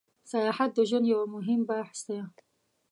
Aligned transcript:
سیاحت 0.31 0.71
د 0.75 0.79
ژوند 0.89 1.05
یو 1.13 1.21
موهیم 1.33 1.61
بحث 1.69 1.99
ده 2.07 2.19